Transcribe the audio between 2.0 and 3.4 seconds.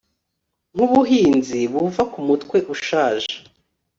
kumutwe ushaje